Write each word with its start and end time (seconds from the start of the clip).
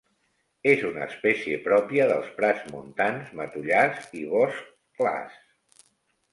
És 0.69 0.79
una 0.87 1.03
espècie 1.07 1.59
pròpia 1.67 2.07
dels 2.13 2.33
prats 2.41 2.65
montans, 2.73 3.29
matollars 3.43 4.11
i 4.23 4.25
boscs 4.35 4.67
clars. 4.99 5.41